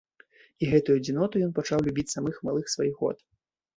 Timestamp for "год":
3.07-3.17